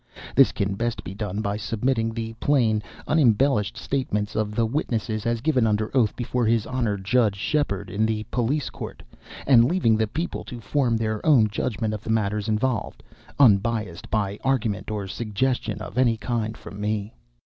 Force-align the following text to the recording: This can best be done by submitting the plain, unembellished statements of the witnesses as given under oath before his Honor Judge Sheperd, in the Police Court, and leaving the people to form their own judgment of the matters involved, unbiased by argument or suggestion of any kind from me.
This 0.35 0.51
can 0.51 0.73
best 0.73 1.03
be 1.03 1.13
done 1.13 1.41
by 1.41 1.57
submitting 1.57 2.11
the 2.11 2.33
plain, 2.39 2.81
unembellished 3.07 3.77
statements 3.77 4.35
of 4.35 4.55
the 4.55 4.65
witnesses 4.65 5.27
as 5.27 5.41
given 5.41 5.67
under 5.67 5.95
oath 5.95 6.15
before 6.15 6.47
his 6.47 6.65
Honor 6.65 6.97
Judge 6.97 7.35
Sheperd, 7.35 7.91
in 7.91 8.07
the 8.07 8.23
Police 8.31 8.71
Court, 8.71 9.03
and 9.45 9.65
leaving 9.69 9.95
the 9.97 10.07
people 10.07 10.43
to 10.45 10.59
form 10.59 10.97
their 10.97 11.23
own 11.23 11.49
judgment 11.49 11.93
of 11.93 12.03
the 12.03 12.09
matters 12.09 12.47
involved, 12.49 13.03
unbiased 13.37 14.09
by 14.09 14.39
argument 14.43 14.89
or 14.89 15.07
suggestion 15.07 15.79
of 15.83 15.99
any 15.99 16.17
kind 16.17 16.57
from 16.57 16.81
me. 16.81 17.13